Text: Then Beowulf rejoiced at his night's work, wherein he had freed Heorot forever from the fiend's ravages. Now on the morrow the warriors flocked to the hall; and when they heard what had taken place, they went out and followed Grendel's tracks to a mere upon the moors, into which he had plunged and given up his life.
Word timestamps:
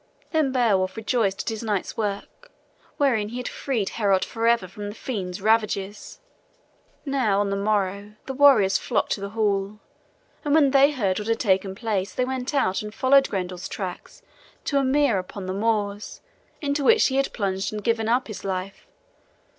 Then 0.31 0.51
Beowulf 0.51 0.97
rejoiced 0.97 1.43
at 1.43 1.49
his 1.49 1.61
night's 1.61 1.95
work, 1.95 2.49
wherein 2.97 3.29
he 3.29 3.37
had 3.37 3.47
freed 3.47 3.89
Heorot 3.89 4.25
forever 4.25 4.67
from 4.67 4.89
the 4.89 4.95
fiend's 4.95 5.43
ravages. 5.43 6.19
Now 7.05 7.39
on 7.39 7.51
the 7.51 7.55
morrow 7.55 8.15
the 8.25 8.33
warriors 8.33 8.79
flocked 8.79 9.11
to 9.11 9.21
the 9.21 9.29
hall; 9.37 9.77
and 10.43 10.55
when 10.55 10.71
they 10.71 10.89
heard 10.89 11.19
what 11.19 11.27
had 11.27 11.39
taken 11.39 11.75
place, 11.75 12.15
they 12.15 12.25
went 12.25 12.55
out 12.55 12.81
and 12.81 12.91
followed 12.91 13.29
Grendel's 13.29 13.67
tracks 13.69 14.23
to 14.65 14.79
a 14.79 14.83
mere 14.83 15.19
upon 15.19 15.45
the 15.45 15.53
moors, 15.53 16.21
into 16.61 16.83
which 16.83 17.05
he 17.05 17.17
had 17.17 17.31
plunged 17.31 17.71
and 17.71 17.83
given 17.83 18.09
up 18.09 18.27
his 18.27 18.43
life. 18.43 18.87